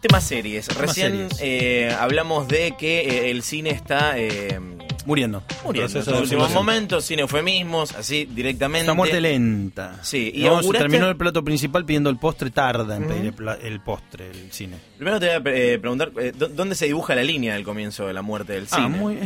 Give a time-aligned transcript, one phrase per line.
[0.00, 0.68] Tema series.
[0.76, 1.38] Recién series.
[1.40, 4.60] eh, hablamos de que eh, el cine está eh,
[5.06, 5.42] Muriendo.
[5.64, 6.00] muriendo.
[6.00, 8.82] En últimos momentos, sin eufemismos, así directamente.
[8.82, 9.98] Esta muerte lenta.
[10.02, 13.32] Sí, y No, se terminó el plato principal pidiendo el postre, tarda en pedir el,
[13.32, 14.76] pla- el postre, el cine.
[14.98, 15.36] Primero te voy
[15.74, 18.82] a preguntar, ¿dó- ¿dónde se dibuja la línea del comienzo de la muerte del cine?
[18.84, 19.18] Ah, muy,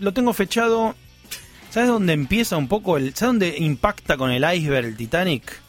[0.00, 0.94] lo tengo fechado.
[1.70, 3.14] ¿Sabes dónde empieza un poco el.
[3.14, 5.60] ¿Sabes dónde impacta con el iceberg el Titanic?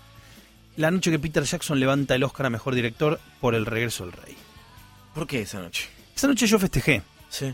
[0.80, 4.14] La noche que Peter Jackson levanta el Oscar a mejor director por El regreso del
[4.14, 4.36] rey.
[5.14, 5.88] ¿Por qué esa noche?
[6.16, 7.02] Esa noche yo festejé.
[7.30, 7.54] Sí.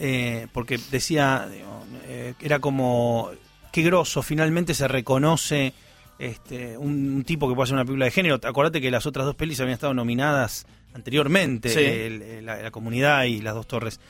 [0.00, 3.30] eh, porque decía, digo, eh, era como,
[3.70, 5.72] qué grosso, finalmente se reconoce
[6.18, 8.40] este, un, un tipo que puede hacer una película de género.
[8.42, 11.78] Acordate que las otras dos pelis habían estado nominadas anteriormente, Sí.
[11.78, 14.00] el- el- la, la comunidad y las dos torres.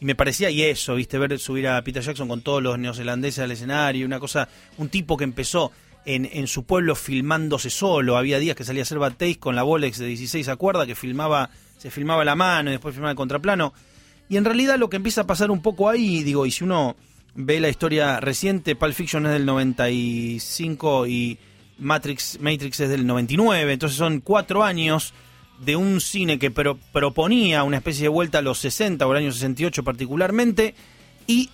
[0.00, 3.38] Y me parecía, y eso, viste, ver subir a Peter Jackson con todos los neozelandeses
[3.44, 5.70] al escenario, una cosa, un tipo que empezó
[6.14, 8.16] en, su pueblo filmándose solo.
[8.16, 10.94] Había días que salía a hacer batéis con la Bolex de 16 a cuerda, que
[10.94, 13.74] filmaba, se filmaba la mano y después filmaba el contraplano.
[14.28, 16.96] Y en realidad lo que empieza a pasar un poco ahí, digo, y si uno
[17.34, 21.38] ve la historia reciente, Pulp Fiction es del 95 y
[21.78, 25.14] Matrix, Matrix es del 99, entonces son cuatro años
[25.64, 29.18] de un cine que pro- proponía una especie de vuelta a los 60 o el
[29.18, 30.74] año 68 particularmente,
[31.26, 31.50] y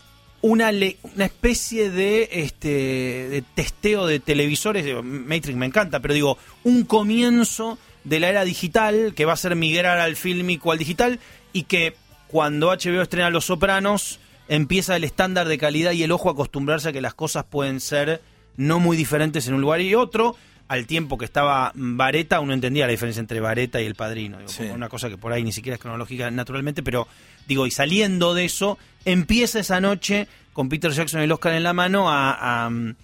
[0.47, 6.37] una, le- una especie de, este, de testeo de televisores, Matrix me encanta, pero digo,
[6.65, 11.19] un comienzo de la era digital que va a ser migrar al fílmico al digital
[11.55, 11.95] y que
[12.29, 16.91] cuando HBO estrena Los Sopranos empieza el estándar de calidad y el ojo a acostumbrarse
[16.91, 18.21] a que las cosas pueden ser
[18.59, 20.37] no muy diferentes en un lugar y otro.
[20.67, 24.39] Al tiempo que estaba Vareta, uno entendía la diferencia entre Vareta y El Padrino.
[24.39, 24.63] Digo, Sí.
[24.65, 27.07] una cosa que por ahí ni siquiera es cronológica naturalmente, pero
[27.47, 31.63] digo, y saliendo de eso, empieza esa noche con Peter Jackson y el Oscar en
[31.65, 32.95] la mano a, a, mm,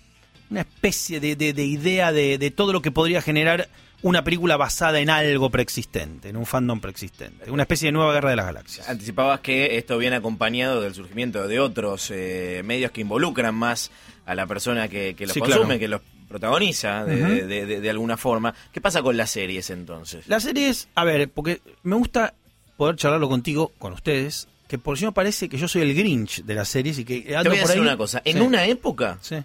[0.50, 3.68] una especie de, de- de idea de, de todo lo que podría generar
[4.02, 8.30] una película basada en algo preexistente, en un fandom preexistente, una especie de nueva guerra
[8.30, 8.88] de las galaxias.
[8.88, 13.90] Anticipabas que esto viene acompañado del surgimiento de otros eh, medios que involucran más
[14.24, 15.78] a la persona que, que los Sí, consume, claro.
[15.80, 18.54] que los protagoniza de, de- de- de alguna forma.
[18.72, 20.26] ¿Qué pasa con las series entonces?
[20.28, 22.32] La serie es, a ver, porque me gusta
[22.78, 26.44] poder charlarlo contigo, con ustedes, que por si no parece que yo soy el Grinch
[26.44, 27.86] de las series y que Te ando voy a por decir ahí.
[27.88, 28.22] una cosa.
[28.24, 29.36] En Sí, una época sí.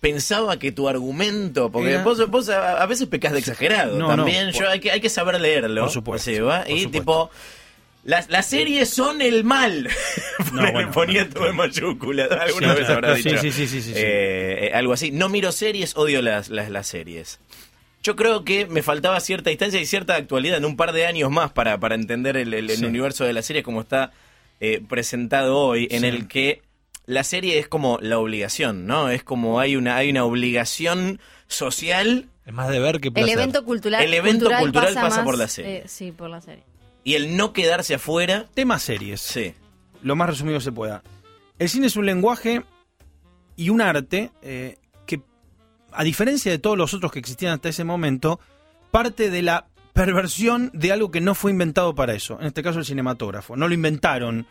[0.00, 4.46] pensaba que tu argumento, porque Era- vos, vos a, veces pecas de exagerado No, también.
[4.48, 5.82] no, yo hay que, hay que saber leerlo.
[5.82, 6.90] Por supuesto, por y supuesto.
[6.90, 7.30] tipo.
[8.04, 9.88] Las, las series son el mal.
[10.52, 11.34] No, bueno, ponía bueno.
[11.34, 12.30] todo en mayúsculas.
[12.30, 13.38] Alguna Sí, vez habrá sí, dicho.
[13.40, 13.92] sí, sí, sí, sí, sí.
[13.96, 15.10] eh, eh, algo así.
[15.10, 17.40] No miro series, odio las, las, las series.
[18.02, 21.30] Yo creo que me faltaba cierta distancia y cierta actualidad en un par de años
[21.30, 24.12] más para, para entender el, el- el universo de las series como está
[24.60, 26.06] eh, presentado hoy, en Sí.
[26.06, 26.62] el que
[27.06, 29.08] la serie es como la obligación, ¿no?
[29.08, 33.32] Es como hay una, hay una obligación social Es más de ver que El placer.
[33.38, 35.78] evento cultural, El evento cultural pasa más, por la serie.
[35.78, 36.62] eh, sí, por la serie.
[37.04, 38.46] Y el no quedarse afuera.
[38.54, 39.20] Tema series.
[39.20, 39.54] Sí.
[40.02, 41.02] lo más resumido se pueda.
[41.58, 42.64] El cine es un lenguaje
[43.56, 45.22] y un arte eh, que,
[45.92, 48.40] a diferencia de todos los otros que existían hasta ese momento,
[48.90, 52.38] parte de la perversión de algo que no fue inventado para eso.
[52.40, 53.56] En este caso, el cinematógrafo.
[53.56, 54.46] No lo inventaron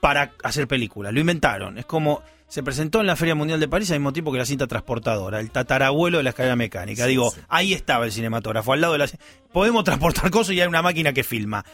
[0.00, 1.76] para hacer películas, lo inventaron.
[1.76, 4.46] Es como se presentó en la Feria Mundial de París al mismo tiempo que la
[4.46, 7.02] cinta transportadora, el tatarabuelo de la escalera mecánica.
[7.02, 7.40] Sí, Digo, sí.
[7.48, 9.08] ahí estaba el cinematógrafo, al lado de la...
[9.52, 11.64] Podemos transportar cosas y hay una máquina que filma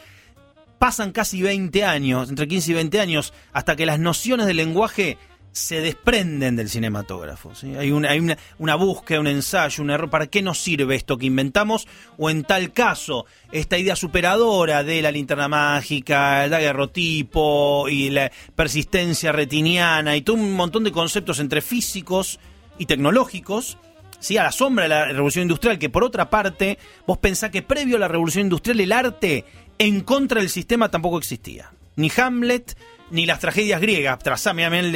[0.83, 5.17] pasan casi 20 años, entre 15 y 20 años, hasta que las nociones del lenguaje
[5.53, 7.53] se desprenden del cinematógrafo.
[7.79, 10.11] Hay, una, hay una búsqueda, un ensayo, un error.
[10.11, 11.87] ¿Para qué nos sirve esto que inventamos?
[12.19, 18.33] O en tal caso, esta idea superadora de la linterna mágica, el daguerrotipo y la
[18.57, 22.41] persistencia retiniana y todo un montón de conceptos entre físicos
[22.77, 23.79] y tecnológicos
[24.23, 24.39] ¿sí?
[24.39, 27.97] a la sombra de la revolución industrial, que por otra parte, vos pensás que previo
[27.97, 29.45] a la revolución industrial el arte
[29.83, 31.73] en contra del sistema tampoco existía.
[31.97, 32.77] Ni Hamlet,
[33.11, 34.95] ni las tragedias griegas, trazame el,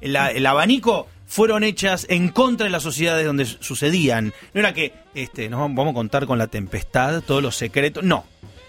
[0.00, 4.32] el- abanico, fueron hechas en contra de las sociedades donde sucedían.
[4.52, 8.24] No era que este, nos vamos a contar con la tempestad, todos los secretos, no.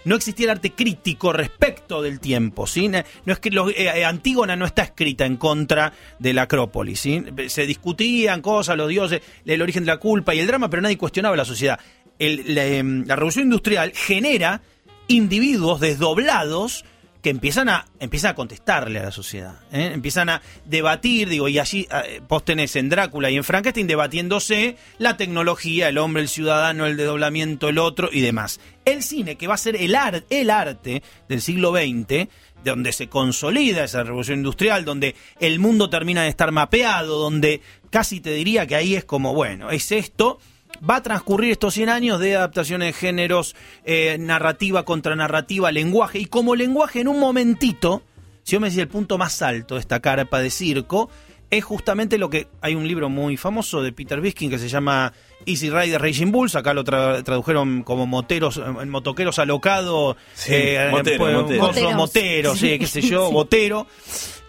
[0.06, 2.88] No existía el arte crítico respecto del tiempo, ¿sí?
[2.88, 2.98] No
[3.32, 7.22] es que eh, eh, Antígona no está escrita en contra de la Acrópolis, ¿sí?
[7.48, 10.96] Se discutían cosas, los dioses, el origen de la culpa y el drama, pero nadie
[10.96, 11.78] cuestionaba la sociedad.
[12.18, 14.62] Em, la revolución industrial genera
[15.10, 16.84] individuos desdoblados
[17.20, 19.90] que empiezan a, empiezan a contestarle a la sociedad, ¿eh?
[19.92, 24.76] empiezan a debatir, digo, y allí eh, vos tenés en Drácula y en Frankenstein debatiéndose
[24.96, 28.58] la tecnología, el hombre, el ciudadano, el desdoblamiento, el otro y demás.
[28.86, 32.28] El cine, que va a ser el, ar- el arte del siglo XX,
[32.64, 37.60] donde se consolida esa revolución industrial, donde el mundo termina de estar mapeado, donde
[37.90, 40.38] casi te diría que ahí es como, bueno, es esto,
[40.88, 43.54] va a transcurrir estos 100 años de adaptaciones de géneros,
[43.84, 48.02] eh, narrativa contra narrativa, lenguaje, y como lenguaje en un momentito,
[48.42, 51.10] si yo me decía el punto más alto de esta carpa de circo,
[51.50, 55.12] es justamente lo que hay un libro muy famoso de Peter Biskin que se llama
[55.46, 60.88] Easy Rider Raging Bulls, acá lo tra- tradujeron como moteros, eh, motoqueros alocados, Sí, eh,
[60.92, 61.60] motero, pues, motero.
[61.60, 61.94] coso, Moteros.
[61.96, 63.32] motero, sí, qué sé yo, Sí.
[63.34, 63.86] botero.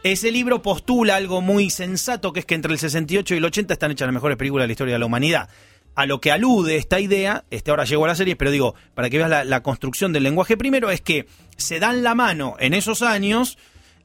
[0.04, 3.74] Ese libro postula algo muy sensato, que es que entre el 68 y el 80
[3.74, 5.50] están hechas las mejores películas de la historia de la humanidad.
[5.96, 9.10] A lo que alude esta idea, este ahora llegó a la serie, pero digo, para
[9.10, 11.26] que veas la, construcción del lenguaje primero, es que
[11.58, 13.58] se dan la mano en esos años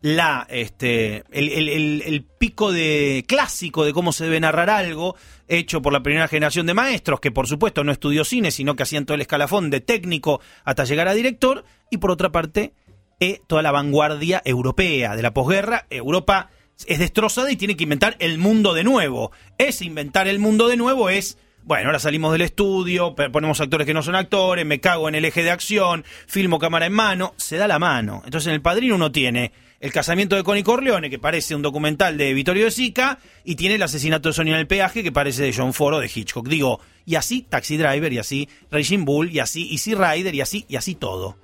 [0.03, 5.17] la este el, el- el- pico de clásico de cómo se debe narrar algo
[5.49, 8.83] hecho por la primera generación de maestros que por supuesto no estudió cine sino que
[8.83, 12.75] hacían todo el escalafón de técnico hasta llegar a director y por otra parte
[13.21, 16.51] eh, toda la vanguardia europea de la posguerra Europa
[16.87, 19.33] es destrozada y tiene que inventar el mundo de nuevo.
[19.57, 23.93] Ese inventar el mundo de nuevo es bueno, ahora salimos del estudio, ponemos actores que
[23.93, 27.57] no son actores, me cago en el eje de acción, filmo cámara en mano, se
[27.57, 28.23] da la mano.
[28.25, 32.17] Entonces en El Padrino uno tiene el casamiento de Connie Corleone, que parece un documental
[32.17, 35.43] de Vittorio De Sica, y tiene el asesinato de Sonia en el peaje, que parece
[35.43, 36.47] de John Ford o de Hitchcock.
[36.47, 40.67] Digo, y así Taxi Driver, y así Raging Bull, y así Easy Rider, y así,
[40.69, 41.37] y así todo.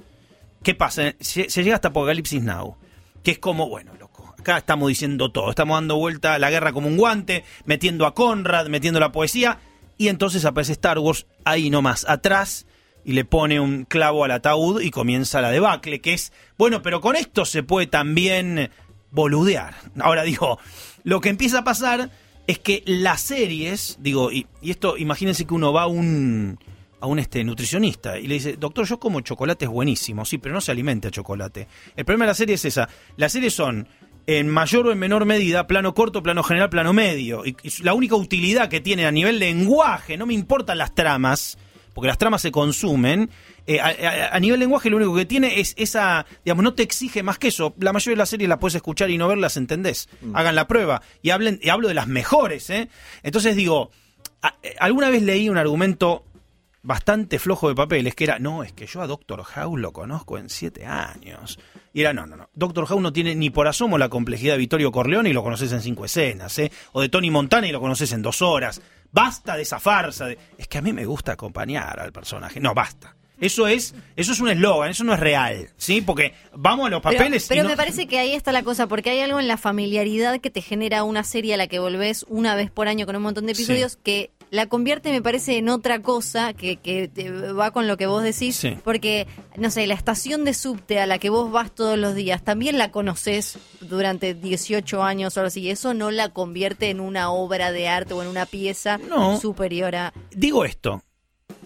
[0.63, 1.17] ¿Qué pasa?
[1.19, 2.77] Se llega hasta Apocalipsis Now,
[3.25, 6.73] que es como, bueno, loco, acá estamos diciendo todo, estamos dando vuelta a la guerra
[6.73, 9.59] como un guante, metiendo a Conrad, metiendo la poesía,
[10.03, 12.67] y entonces aparece Star Wars ahí nomás, atrás,
[13.05, 17.01] y le pone un clavo al ataúd y comienza la debacle, que es, bueno, pero
[17.01, 18.69] con esto se puede también
[19.13, 19.77] boludear.
[20.01, 20.59] Ahora digo,
[21.05, 22.11] lo que empieza a pasar
[22.49, 26.59] es que las series, digo, y, esto, imagínense que uno va a un
[27.01, 30.53] a un este nutricionista y le dice, doctor, yo como chocolate es buenísimo, sí, pero
[30.53, 31.69] no se alimenta chocolate.
[31.95, 32.89] El problema de la serie es esa.
[33.17, 33.87] Las series son
[34.27, 37.45] en mayor o en menor medida, plano corto, plano general, plano medio.
[37.47, 41.59] Y, y la única utilidad que tiene a nivel lenguaje, no me importan las tramas,
[41.95, 43.29] porque las tramas se consumen,
[43.67, 46.83] eh, a, a- a nivel lenguaje lo único que tiene es esa, digamos, no te
[46.83, 47.75] exige más que eso.
[47.79, 50.09] La mayoría de las series las puedes escuchar y no verlas, ¿entendés?
[50.35, 51.03] Hagan la prueba.
[51.21, 52.89] Y hablen, y hablo de las mejores, ¿eh?
[53.23, 53.91] Entonces digo,
[54.41, 56.25] a- eh, alguna vez leí un argumento
[56.83, 60.39] bastante flojo de papeles, que era, no, es que yo a Doctor House lo conozco
[60.39, 61.59] en siete años.
[61.95, 62.49] Y era, no, no, no.
[62.55, 65.73] Doctor House no tiene ni por asomo la complejidad de Vittorio Corleone y lo conoces
[65.73, 66.73] en cinco escenas, ¿eh?
[66.93, 68.81] O de Tony Montana y lo conoces en dos horas.
[69.11, 70.27] Basta de esa farsa.
[70.27, 70.39] De...
[70.57, 72.61] Es que a mí me gusta acompañar al personaje.
[72.61, 73.15] No, basta.
[73.39, 76.01] Eso es, eso es un eslogan, eso no es real, ¿sí?
[76.01, 77.45] Porque vamos a los Pero, papeles.
[77.47, 79.57] y pero no- me parece que ahí está la cosa, porque hay algo en la
[79.57, 83.17] familiaridad que te genera una serie a la que volvés una vez por año con
[83.17, 87.31] un montón de episodios que la convierte, me parece, en otra cosa que, que te
[87.31, 88.55] va con lo que vos decís.
[88.55, 88.77] Sí.
[88.85, 89.27] Porque,
[89.57, 92.77] no sé, la estación de subte a la que vos vas todos los días, también
[92.77, 95.63] la conoces durante 18 años o algo así.
[95.63, 99.41] y Eso no la convierte en una obra de arte o en una pieza No.
[99.41, 100.13] superior a.
[100.31, 101.03] Digo esto.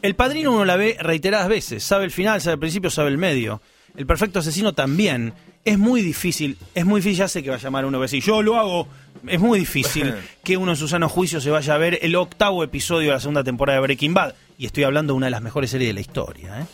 [0.00, 1.82] El padrino uno la ve reiteradas veces.
[1.82, 3.60] Sabe el final, sabe el principio, sabe el medio.
[3.96, 5.34] El perfecto asesino también.
[5.66, 8.22] Es muy difícil, es muy difícil, ya sé que va a llamar uno que decir,
[8.22, 8.86] yo lo hago.
[9.26, 10.14] Es muy difícil
[10.44, 13.20] que uno en su sano juicio se vaya a ver el octavo episodio de la
[13.20, 14.34] segunda temporada de Breaking Bad.
[14.58, 16.66] Y estoy hablando de una de las mejores series de la historia, ¿eh?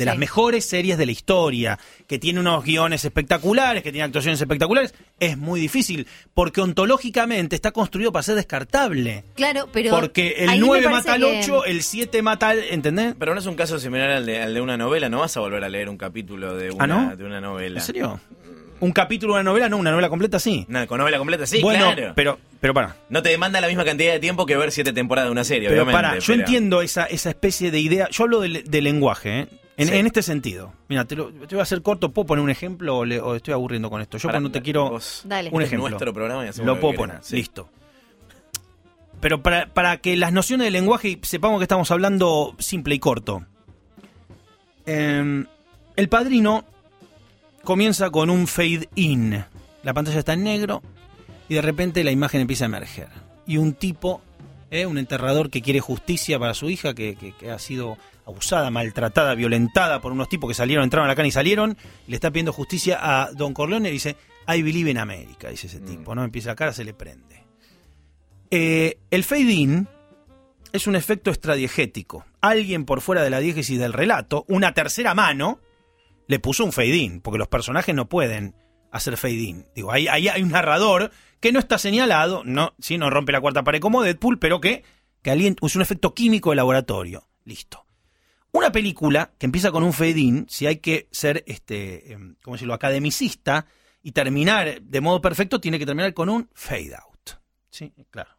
[0.00, 0.08] De Sí.
[0.08, 4.94] las mejores series de la historia, que tiene unos guiones espectaculares, que tiene actuaciones espectaculares,
[5.18, 9.24] es muy difícil, porque ontológicamente está construido para ser descartable.
[9.34, 9.90] Claro, pero.
[9.90, 12.60] Porque el ahí me 9 parece mata al que- 8, el 7 mata al.
[12.70, 13.14] ¿Entendés?
[13.18, 15.40] Pero no es un caso similar al de, al de una novela, no vas a
[15.40, 17.16] volver a leer un capítulo de una, ¿Ah, no?
[17.16, 17.80] de una novela.
[17.80, 18.20] ¿En serio?
[18.80, 19.68] ¿Un capítulo de una novela?
[19.68, 20.66] No, una novela completa sí.
[20.88, 22.14] Con novela completa, sí, bueno, claro.
[22.16, 22.96] pero, pero para.
[23.10, 25.68] No te demanda la misma cantidad de tiempo que ver siete temporadas de una serie,
[25.68, 26.02] Pero obviamente.
[26.08, 28.08] para, yo pero- entiendo esa, esa especie de idea.
[28.10, 29.46] Yo hablo de, de lenguaje, ¿eh?
[29.80, 29.94] En, Sí.
[29.94, 30.72] en este sentido.
[30.88, 32.10] Mira, te, lo- te voy a hacer corto.
[32.12, 34.18] ¿Puedo poner un ejemplo o, le- o estoy aburriendo con esto?
[34.18, 34.90] Yo cuando te quiero.
[34.90, 35.50] vos- Dale.
[35.52, 35.88] Un es ejemplo.
[35.88, 37.36] nuestro programa y hacemos Lo puedo poner, sí.
[37.36, 37.68] listo.
[39.20, 43.44] Pero para, para que las nociones de lenguaje sepamos que estamos hablando simple y corto.
[44.86, 45.44] Eh,
[45.96, 46.64] el padrino
[47.64, 49.44] comienza con un fade in.
[49.82, 50.82] La pantalla está en negro
[51.48, 53.08] y de repente la imagen empieza a emerger.
[53.46, 54.20] Y un tipo,
[54.70, 57.96] eh, un enterrador que quiere justicia para su hija, que, que- que ha sido
[58.26, 62.10] abusada, maltratada, violentada por unos tipos que salieron, entraron a la cana y salieron, y
[62.10, 65.80] le está pidiendo justicia a Don Corleone y dice, I believe in America, dice ese
[65.80, 66.22] tipo, ¿no?
[66.24, 67.44] Empieza la cara, se le prende.
[68.50, 69.88] Eh, el fade in
[70.72, 72.24] es un efecto extradiegético.
[72.40, 75.60] Alguien por fuera de la diégesis del relato, una tercera mano,
[76.26, 78.54] le puso un fade in, porque los personajes no pueden
[78.90, 79.66] hacer fade in.
[79.74, 83.40] Digo, ahí, ahí hay un narrador que no está señalado, no, sí, no rompe la
[83.40, 84.84] cuarta pared como Deadpool, pero que,
[85.22, 87.28] que alguien es un efecto químico de laboratorio.
[87.44, 87.86] Listo.
[88.52, 92.56] Una película que empieza con un fade in, si hay que ser, este, em, ¿cómo
[92.56, 93.66] decirlo?, academicista
[94.02, 97.30] y terminar de modo perfecto, tiene que terminar con un fade out.
[97.70, 98.30] Sí, claro.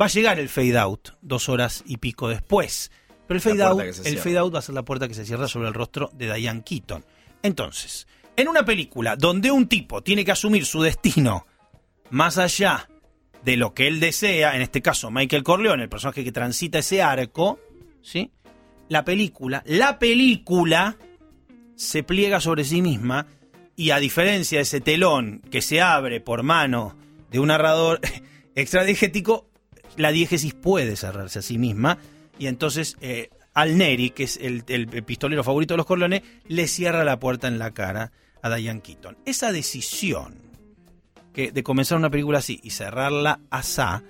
[0.00, 2.90] Va a llegar el fade out dos horas y pico después.
[3.26, 4.22] Pero el fade, La out, puerta que se el cierra.
[4.24, 6.62] fade out va a ser la puerta que se cierra sobre el rostro de Diane
[6.62, 7.04] Keaton.
[7.42, 8.06] Entonces,
[8.40, 11.46] en una película donde un tipo tiene que asumir su destino
[12.10, 12.88] más allá
[13.44, 17.02] de lo que él desea, en este caso Michael Corleone, el personaje que transita ese
[17.02, 17.58] arco,
[18.02, 18.30] ¿sí?
[18.88, 20.96] La película, la película
[21.76, 23.26] se pliega sobre sí misma
[23.76, 26.96] y a diferencia de ese telón que se abre por mano
[27.30, 28.00] de un narrador
[28.54, 29.48] extradiegético,
[29.96, 31.98] la diégesis puede cerrarse a sí misma
[32.38, 36.66] y entonces eh, Al Neri, que es el, el- pistolero favorito de los Corleone, le
[36.68, 39.18] cierra la puerta en la cara a Diane Keaton.
[39.24, 40.34] Esa decisión
[41.32, 44.02] que de comenzar una película así y cerrarla asá,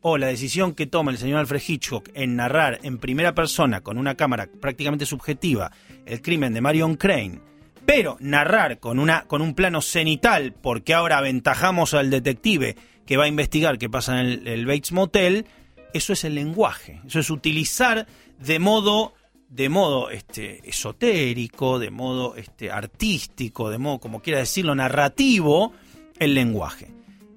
[0.00, 3.96] o la decisión que toma el señor Alfred Hitchcock en narrar en primera persona con
[3.96, 5.72] una cámara prácticamente subjetiva
[6.04, 7.40] el crimen de Marion Crane,
[7.86, 12.76] pero narrar con, una, con un plano cenital porque ahora aventajamos al detective
[13.06, 15.46] que va a investigar qué pasa en el, el Bates Motel,
[15.94, 18.06] eso es el lenguaje, eso es utilizar
[18.38, 19.14] de modo
[19.54, 25.72] de modo este, esotérico, de modo este, artístico, de modo, como quiera decirlo, narrativo,
[26.18, 26.90] el lenguaje.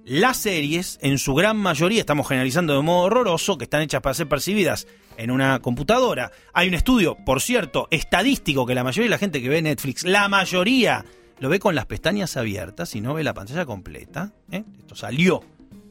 [0.03, 4.15] Las series, en su gran mayoría, estamos generalizando de modo horroroso, que están hechas para
[4.15, 6.31] ser percibidas en una computadora.
[6.53, 10.03] Hay un estudio, por cierto, estadístico, que la mayoría de la gente que ve Netflix,
[10.03, 11.05] la mayoría,
[11.39, 14.33] lo ve con las pestañas abiertas y no ve la pantalla completa.
[14.49, 14.63] ¿eh?
[14.79, 15.43] Esto salió,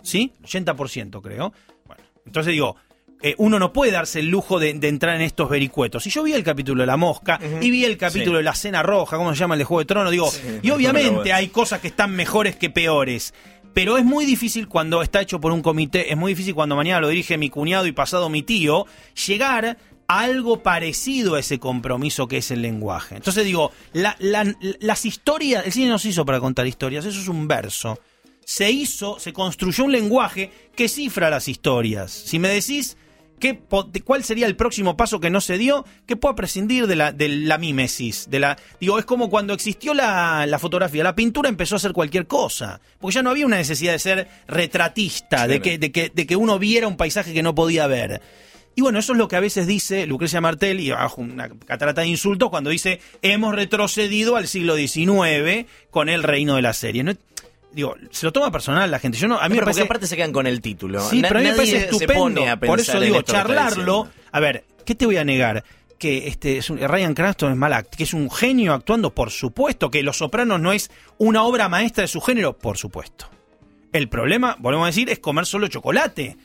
[0.02, 0.32] ¿sí?
[0.42, 1.52] 80% creo.
[1.86, 2.74] Bueno, entonces digo,
[3.22, 6.06] eh, uno no puede darse el lujo de, de entrar en estos vericuetos.
[6.06, 8.38] Y yo vi el capítulo de La Mosca y vi el capítulo Sí.
[8.38, 10.10] de La Cena Roja, ¿cómo se llama el de Juego de Tronos?
[10.10, 10.30] Digo,
[10.62, 13.32] y obviamente hay cosas que están mejores que peores.
[13.74, 17.00] Pero es muy difícil cuando está hecho por un comité, es muy difícil cuando mañana
[17.00, 18.86] lo dirige mi cuñado y pasado mi tío,
[19.26, 19.76] llegar
[20.08, 23.16] a algo parecido a ese compromiso que es el lenguaje.
[23.16, 27.20] Entonces digo, la- la- las historias, el cine no se hizo para contar historias, eso
[27.20, 27.98] es un verso.
[28.46, 32.12] Se hizo, se construyó un lenguaje que cifra las historias.
[32.12, 32.96] Si me decís
[33.38, 33.60] ¿Qué,
[34.04, 35.84] ¿Cuál sería el próximo paso que no se dio?
[36.06, 38.28] Que pueda prescindir de la, de la mímesis.
[38.30, 41.04] De la, digo, es como cuando existió la, la fotografía.
[41.04, 42.80] La pintura empezó a hacer cualquier cosa.
[42.98, 46.36] Porque ya no había una necesidad de ser retratista, de, que, de, que, de que
[46.36, 48.22] uno viera un paisaje que no podía ver.
[48.78, 52.02] Y bueno, eso es lo que a veces dice Lucrecia Martel, y bajo una catarata
[52.02, 57.02] de insultos, cuando dice hemos retrocedido al siglo XIX con el reino de la serie.
[57.02, 57.14] No,
[57.76, 59.18] digo, se lo toma personal la gente.
[59.18, 61.00] Yo no, a mí me pero porque parece aparte se quedan con el título.
[61.08, 62.42] Sí, Na- pero a mí me parece estupendo.
[62.66, 64.08] Por eso digo, charlarlo.
[64.32, 65.62] A ver, ¿qué te voy a negar?
[65.98, 69.30] Que este es un- Ryan Cranston es mal act- que es un genio actuando, por
[69.30, 69.90] supuesto.
[69.90, 73.30] Que Los Sopranos no es una obra maestra de su género, por supuesto.
[73.92, 76.36] El problema, volvemos a decir, es comer solo chocolate.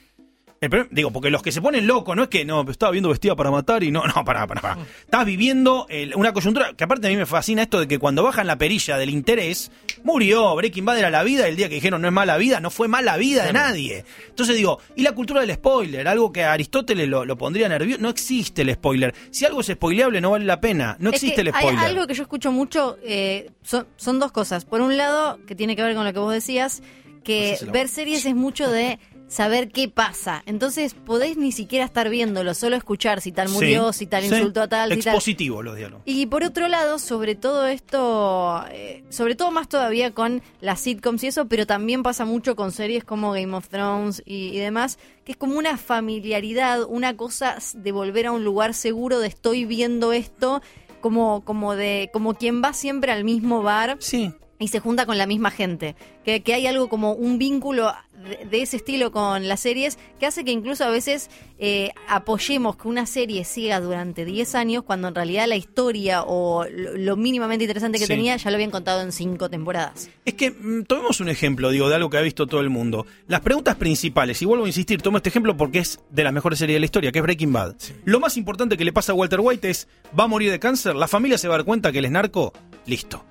[0.63, 3.09] El problema- digo, porque los que se ponen locos no es que no, estaba viendo
[3.09, 4.77] vestida para matar y no, no, para, para, para.
[4.99, 8.21] Estás viviendo el- una coyuntura que aparte a mí me fascina esto de que cuando
[8.21, 9.71] bajan la perilla del interés,
[10.03, 12.69] murió, Breaking Bad era la vida, el día que dijeron no es mala vida, no
[12.69, 14.05] fue mala vida de nadie.
[14.29, 17.99] Entonces digo, y la cultura del spoiler, algo que a Aristóteles lo, lo pondría nervioso,
[17.99, 19.15] no existe el spoiler.
[19.31, 21.85] Si algo es spoileable no vale la pena, no Es existe que el hay spoiler.
[21.85, 24.65] algo que yo escucho mucho, eh, son, son dos cosas.
[24.65, 26.83] Por un lado, que tiene que ver con lo que vos decías,
[27.23, 28.97] que ver series es mucho de
[29.31, 30.43] saber qué pasa.
[30.45, 34.29] Entonces podés ni siquiera estar viéndolo, solo escuchar si tal murió, Sí, si tal sí.
[34.35, 35.13] insultó a tal, si tal.
[35.15, 36.03] Expositivo los diálogos.
[36.05, 41.23] Y por otro lado, sobre todo esto, eh, sobre todo más todavía con las sitcoms
[41.23, 44.99] y eso, pero también pasa mucho con series como Game of Thrones y, y demás,
[45.23, 49.63] que es como una familiaridad, una cosa de volver a un lugar seguro de estoy
[49.65, 50.61] viendo esto,
[50.99, 55.17] como, como de, como quien va siempre al mismo bar Sí, y se junta con
[55.17, 55.95] la misma gente.
[56.23, 57.91] Que, que hay algo como un vínculo
[58.23, 62.75] de, de ese estilo con las series que hace que incluso a veces eh, apoyemos
[62.77, 67.15] que una serie siga durante 10 años cuando en realidad la historia o lo, lo
[67.15, 68.13] mínimamente interesante que Sí.
[68.13, 70.09] tenía ya lo habían contado en 5 temporadas.
[70.25, 73.05] Es que mm, tomemos un ejemplo, digo, de algo que ha visto todo el mundo.
[73.27, 76.59] Las preguntas principales, y vuelvo a insistir, tomo este ejemplo porque es de las mejores
[76.59, 77.75] series de la historia, que es Breaking Bad.
[78.05, 79.87] Lo más importante que le pasa a Walter White es,
[80.17, 82.11] va a morir de cáncer, la familia se va a dar cuenta que él es
[82.11, 82.53] narco,
[82.85, 83.25] listo.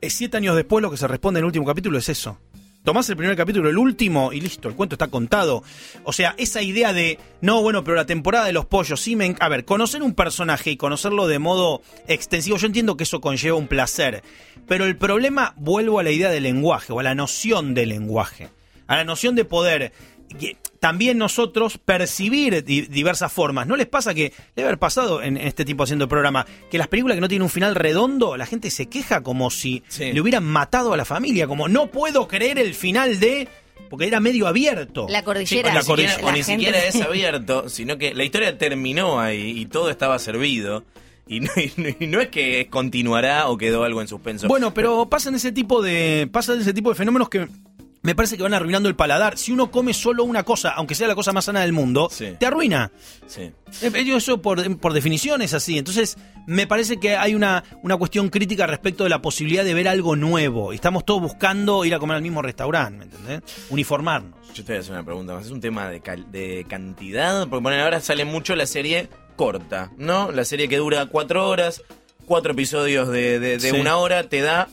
[0.00, 2.38] Es siete años después lo que se responde en el último capítulo es eso.
[2.84, 5.64] Tomás el primer capítulo, el último, y listo, el cuento está contado.
[6.04, 9.34] O sea, esa idea de, no, bueno, pero la temporada de los pollos, sí me...
[9.40, 13.58] A ver, conocer un personaje y conocerlo de modo extensivo, yo entiendo que eso conlleva
[13.58, 14.22] un placer.
[14.68, 18.48] Pero el problema, vuelvo a la idea del lenguaje, o a la noción del lenguaje.
[18.86, 19.92] A la noción de poder
[20.80, 23.66] también nosotros percibir di- diversas formas.
[23.66, 26.78] ¿No les pasa que, debe haber pasado en, en este tipo haciendo el programa, que
[26.78, 30.12] las películas que no tienen un final redondo, la gente se queja como si Sí.
[30.12, 33.48] le hubieran matado a la familia, como no puedo creer el final de...
[33.90, 35.06] porque era medio abierto.
[35.08, 35.70] La cordillera.
[35.70, 36.26] Sí, la Ni siquiera- cordillera.
[36.28, 40.18] o ni gente- siquiera es abierto, sino que la historia terminó ahí y todo estaba
[40.18, 40.84] servido.
[41.30, 44.48] Y no, y no- y no es que continuará o quedó algo en suspenso.
[44.48, 47.46] Bueno, pero pasan ese tipo de pasan ese tipo de fenómenos que
[48.08, 49.36] me parece que van arruinando el paladar.
[49.36, 52.34] Si uno come solo una cosa, aunque sea la cosa más sana del mundo, Sí.
[52.40, 52.90] te arruina.
[53.26, 53.52] Sí.
[53.82, 55.76] Eh, yo Eso por, por definición es así.
[55.76, 59.88] Entonces, me parece que hay una, una cuestión crítica respecto de la posibilidad de ver
[59.88, 60.72] algo nuevo.
[60.72, 63.42] Y estamos todos buscando ir a comer al mismo restaurante, ¿me entendés?
[63.68, 64.34] Uniformarnos.
[64.54, 65.44] Yo te voy a hacer una pregunta más.
[65.44, 67.46] ¿Es un tema de, cal- de cantidad?
[67.46, 70.32] Porque bueno, ahora sale mucho la serie corta, ¿no?
[70.32, 71.82] La serie que dura cuatro horas,
[72.24, 73.76] cuatro episodios de, de- de Sí.
[73.78, 74.68] una hora, te da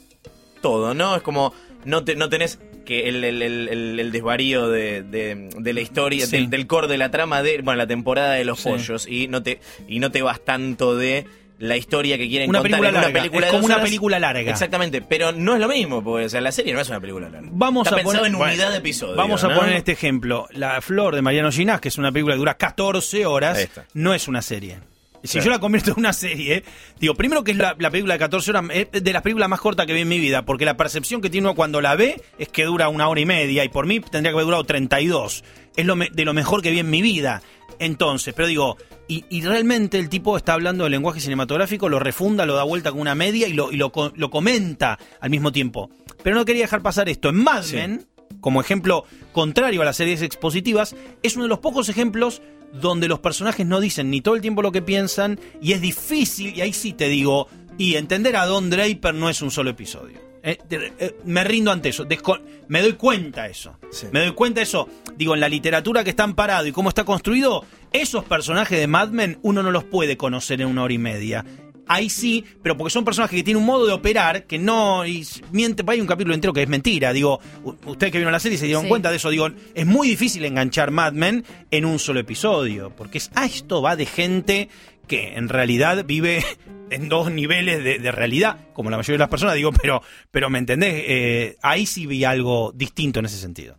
[0.62, 1.18] todo, ¿no?
[1.18, 5.74] Es como, no, te, no tenés que el, el- el- el- desvarío de, de- de
[5.74, 6.38] la historia, Sí.
[6.38, 8.70] del, del core de la trama de, bueno, la temporada de los Sí.
[8.70, 11.26] pollos, y no te y no te vas tanto de
[11.58, 13.86] la historia que quieren Una contar película una película es como una horas.
[13.86, 14.52] película larga.
[14.52, 17.30] Exactamente, pero no es lo mismo, porque o sea, la serie no es una película
[17.30, 17.48] larga.
[17.52, 19.16] Vamos Está a poner, en bueno, unidad de episodios.
[19.16, 19.56] Vamos a ¿no?
[19.56, 20.48] poner este ejemplo.
[20.52, 24.28] La Flor de Mariano Ginás, que es una película que dura 14 horas, no es
[24.28, 24.80] una serie.
[25.28, 25.46] Si Claro.
[25.46, 26.64] yo la convierto en una serie,
[27.00, 29.60] digo, primero que es la, la película de 14 horas, es de las películas más
[29.62, 32.22] cortas que vi en mi vida, porque la percepción que tiene uno cuando la ve
[32.38, 35.44] es que dura una hora y media, y por mí tendría que haber durado 32.
[35.76, 37.42] Es lo me- de lo mejor que vi en mi vida.
[37.80, 38.78] Entonces, pero digo,
[39.08, 42.92] y, y realmente el tipo está hablando del lenguaje cinematográfico, lo refunda, lo da vuelta
[42.92, 45.90] con una media y lo, y lo, co- lo comenta al mismo tiempo.
[46.24, 47.30] Pero no quería dejar pasar esto.
[47.30, 47.76] En Mad Sí.
[47.76, 48.08] Men,
[48.40, 49.04] como ejemplo
[49.34, 52.42] contrario a las series expositivas, es uno de los pocos ejemplos
[52.74, 56.56] donde los personajes no dicen ni todo el tiempo lo que piensan y es difícil,
[56.58, 60.20] y ahí sí te digo, y entender a Don Draper no es un solo episodio.
[60.48, 63.78] Eh, eh, me rindo ante eso, desco- me doy cuenta eso.
[63.92, 64.06] Sí.
[64.12, 64.88] Me doy cuenta eso.
[65.18, 69.10] Digo, en la literatura que están parado y cómo está construido, esos personajes de Mad
[69.10, 71.44] Men uno no los puede conocer en una hora y media.
[71.88, 75.06] Ahí sí, pero porque son personajes que tienen un modo de operar que no.
[75.06, 77.14] Y miente, hay un capítulo entero que es mentira.
[77.14, 77.40] Digo,
[77.86, 78.90] ustedes que vieron la serie se dieron Sí.
[78.90, 79.30] cuenta de eso.
[79.30, 82.92] Digo, es muy difícil enganchar Mad Men en un solo episodio.
[82.96, 84.70] Porque es, ah, esto va de gente
[85.08, 86.44] que en realidad vive
[86.90, 90.02] en dos niveles de, de realidad, como la mayoría de las personas, digo, pero,
[90.32, 91.04] pero ¿me entendés?
[91.08, 93.78] Eh, ahí sí vi algo distinto en ese sentido.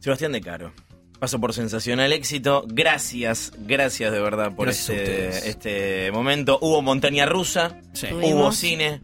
[0.00, 0.72] Sebastián de Caro.
[1.22, 2.64] Paso por sensacional éxito.
[2.66, 6.58] Gracias, gracias de verdad por Gracias este, este momento.
[6.60, 8.08] Hubo montaña rusa, Sí.
[8.10, 8.56] hubo Tuvimos.
[8.56, 9.00] cine,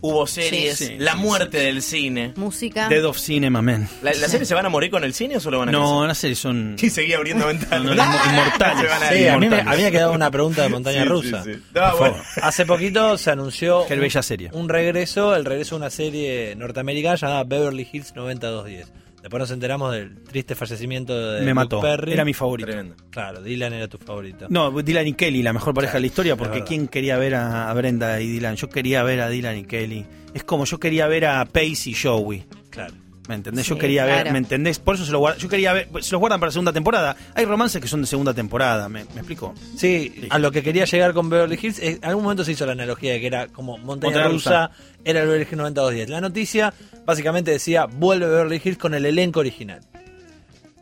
[0.00, 2.32] hubo series, Sí, sí, la sí, muerte del cine.
[2.34, 2.88] Música.
[2.88, 3.88] Dead of Cinema, man.
[4.02, 5.78] ¿La, la serie se van a morir con el cine o solo van a No,
[6.00, 6.08] crecer?
[6.08, 7.84] las series son Y seguía abriendo ventanas.
[7.84, 8.90] No, no, inmo- inmortales.
[8.90, 9.28] Van a Sí, ir.
[9.30, 11.44] a mí, me, a mí me quedaba una pregunta de montaña Sí, rusa.
[11.44, 11.60] sí, sí.
[11.72, 12.16] No, bueno.
[12.42, 14.50] Hace poquito se anunció Qué un- bella serie.
[14.54, 18.88] un regreso, el regreso de una serie norteamericana llamada Beverly Hills 90210.
[19.22, 21.80] Después nos enteramos del triste fallecimiento de Me Luke mató.
[21.80, 22.12] Perry.
[22.12, 22.66] Era mi favorito.
[22.66, 22.96] Tremendo.
[23.10, 24.46] Claro, Dylan era tu favorito.
[24.48, 26.64] No, Dylan y Kelly, la mejor pareja de la historia, porque.
[26.64, 28.56] ¿quién quería ver a, a Brenda y Dylan?
[28.56, 30.06] Yo quería ver a Dylan y Kelly.
[30.32, 32.44] Es como yo quería ver a Pace y Joey.
[32.70, 32.94] Claro.
[33.28, 33.66] ¿Me entendés?
[33.66, 34.32] Yo quería ver.
[34.32, 34.78] ¿me entendés?
[34.78, 35.40] Por eso se lo guardan.
[35.40, 37.16] Yo quería ver, se los guardan para la segunda temporada.
[37.34, 39.54] Hay romances que son de segunda temporada, ¿me, me explico?
[39.76, 42.66] Sí, a lo que quería llegar con Beverly Hills, eh, en algún momento se hizo
[42.66, 44.70] la analogía de que era como montaña, Montaña rusa, rusa.
[45.04, 46.08] era el Beverly Hills 90210.
[46.10, 46.74] La noticia
[47.06, 49.80] básicamente decía, vuelve Beverly Hills con el elenco original.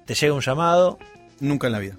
[0.07, 0.98] Te llega un llamado,
[1.40, 1.94] Nunca en la vida.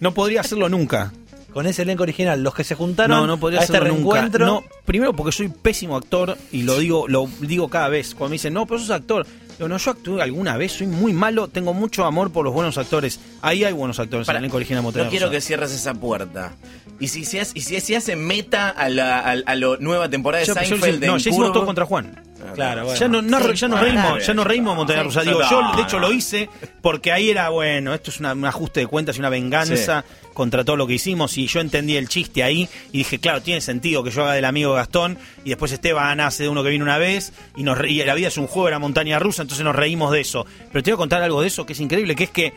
[0.00, 1.12] No podría hacerlo nunca.
[1.52, 3.90] Con ese elenco original, los que se juntaron No, no podría a este nunca.
[3.92, 4.46] reencuentro.
[4.46, 8.14] No, primero porque soy pésimo actor y lo digo, lo digo cada vez.
[8.14, 9.26] Cuando me dicen, no, pero sos actor.
[9.58, 12.78] Digo, no, yo actué alguna vez, soy muy malo, tengo mucho amor por los buenos
[12.78, 13.20] actores.
[13.42, 15.92] Ahí hay buenos actores Para, en el elenco original Montaña no quiero que cierres esa
[15.94, 16.52] puerta.
[16.98, 20.40] Y si se hace, y si hace meta a la, a, a la nueva temporada
[20.40, 22.22] de yo Seinfeld hice- no, en ya hicimos todo contra Juan.
[22.54, 22.98] Claro, bueno.
[23.00, 25.04] Ya, no, no- Sí, ya nos reímos, ya nos reímos de Montaña Sí.
[25.04, 25.20] Rusa.
[25.22, 26.48] Digo, No, yo de hecho lo hice
[26.82, 30.64] porque ahí era, bueno, esto es una- un ajuste de cuentas y una venganza contra
[30.64, 34.02] todo lo que hicimos y yo entendí el chiste ahí y dije, claro, tiene sentido
[34.02, 36.98] que yo haga del amigo Gastón y después Esteban hace de uno que vino una
[36.98, 39.76] vez y, nos re- y la vida es un juego, era montaña rusa, entonces nos
[39.76, 40.46] reímos de eso.
[40.72, 42.52] Pero te voy a contar algo de eso que es increíble, que es que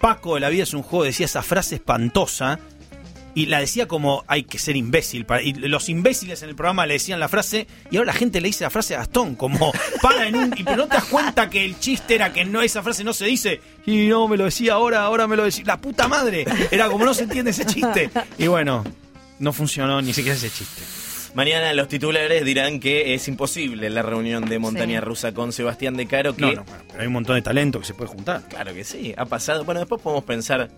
[0.00, 2.58] Paco de la vida es un juego decía esa frase espantosa
[3.34, 5.24] y la decía como hay que ser imbécil.
[5.26, 8.40] para- y los imbéciles en el programa le decían la frase y ahora la gente
[8.40, 10.54] le dice la frase a Gastón, como para en un.
[10.56, 13.12] Y pero no te das cuenta que el chiste era que no esa frase no
[13.12, 15.64] se dice y no me lo decía ahora, ahora me lo decía.
[15.66, 16.44] La puta madre.
[16.70, 18.10] Era como no se entiende ese chiste.
[18.38, 18.84] Y bueno,
[19.38, 20.82] no funcionó ni siquiera ese chiste.
[21.34, 25.04] Mañana los titulares dirán que es imposible la reunión de Montaña Sí.
[25.04, 26.36] Rusa con Sebastián de Caro.
[26.36, 28.42] Que, No, no, bueno, pero hay un montón de talento que se puede juntar.
[28.48, 29.64] Claro que sí, ha pasado.
[29.64, 30.70] Bueno, después podemos pensar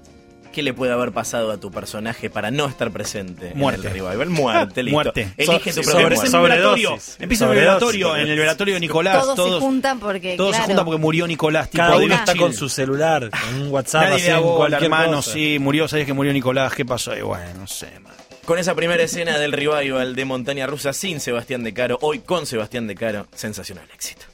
[0.57, 3.83] qué le puede haber pasado a tu personaje para no estar presente Muerte.
[3.83, 4.31] en el revival.
[4.31, 4.95] Muerte, listo.
[4.97, 5.29] Muerte.
[5.37, 6.99] Elige So- tu sobre- propia Empieza en el sobre-.
[7.21, 9.21] Empieza en el velatorio, en el velatorio de Nicolás.
[9.23, 11.69] todos, Todos, se juntan porque, todos claro, se juntan porque murió Nicolás.
[11.69, 12.41] Tipo, Cada uno está chill.
[12.41, 15.33] con su celular, con un WhatsApp, Nadie hacen da bola, cualquier hermano, cosa.
[15.33, 17.15] sí, murió, sabías que murió Nicolás, ¿qué pasó?
[17.15, 18.15] Y bueno, no sé, man.
[18.47, 22.47] Con esa primera escena del revival de Montaña Rusa sin Sebastián de Caro, hoy con
[22.47, 24.25] Sebastián de Caro, sensacional éxito.